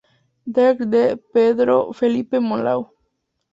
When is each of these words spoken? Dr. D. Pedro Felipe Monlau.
Dr. 0.55 0.85
D. 0.93 0.95
Pedro 1.31 1.79
Felipe 1.99 2.37
Monlau. 2.47 2.81